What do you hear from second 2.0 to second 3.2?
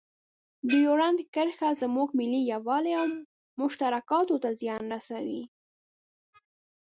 ملي یووالي او